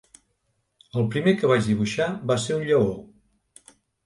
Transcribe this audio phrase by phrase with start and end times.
[1.01, 2.89] El primer que vaig dibuixar va ser un lleó.